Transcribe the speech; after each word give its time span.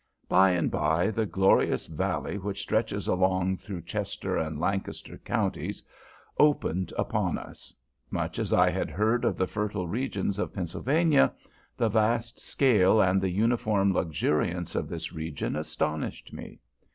By 0.27 0.49
and 0.49 0.71
by 0.71 1.11
the 1.11 1.27
glorious 1.27 1.85
valley 1.85 2.39
which 2.39 2.63
stretches 2.63 3.05
along 3.07 3.57
through 3.57 3.83
Chester 3.83 4.35
and 4.35 4.59
Lancaster 4.59 5.19
Counties 5.19 5.83
opened 6.39 6.91
upon 6.97 7.37
us. 7.37 7.71
Much 8.09 8.39
as 8.39 8.51
I 8.51 8.71
had 8.71 8.89
heard 8.89 9.23
of 9.23 9.37
the 9.37 9.45
fertile 9.45 9.87
regions 9.87 10.39
of 10.39 10.55
Pennsylvania, 10.55 11.31
the 11.77 11.87
vast 11.87 12.39
scale 12.39 12.99
and 12.99 13.21
the 13.21 13.29
uniform 13.29 13.93
luxuriance 13.93 14.73
of 14.73 14.89
this 14.89 15.13
region 15.13 15.55
astonished 15.55 16.33
me. 16.33 16.57